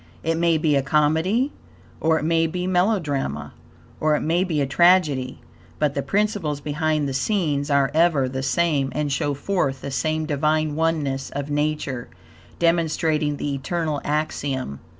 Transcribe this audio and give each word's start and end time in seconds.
It 0.23 0.33
may 0.35 0.57
be 0.57 0.75
a 0.75 0.81
comedy, 0.81 1.51
or 1.99 2.17
it 2.17 2.23
may 2.25 2.47
be 2.47 2.65
melodrama, 2.65 3.53
or 3.99 4.15
it 4.15 4.21
may 4.23 4.43
be 4.43 4.59
a 4.59 4.65
tragedy; 4.65 5.41
but 5.77 5.93
the 5.93 6.01
principles 6.01 6.59
behind 6.59 7.07
the 7.07 7.13
scenes 7.13 7.69
are 7.69 7.91
ever 7.93 8.27
the 8.27 8.41
same, 8.41 8.91
and 8.95 9.11
show 9.11 9.35
forth 9.35 9.81
the 9.81 9.91
same 9.91 10.25
Divine 10.25 10.73
Oneness 10.75 11.29
of 11.29 11.51
Nature; 11.51 12.07
demonstrating 12.57 13.37
the 13.37 13.53
eternal 13.53 14.01
axiom. 14.03 14.79